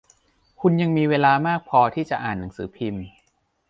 [0.61, 3.03] คุณยังมีเวลามากพอที่จะอ่านหนังสือพิมพ์